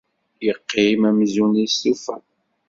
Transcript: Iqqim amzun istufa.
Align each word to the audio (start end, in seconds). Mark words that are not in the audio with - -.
Iqqim 0.49 1.01
amzun 1.09 1.53
istufa. 1.65 2.15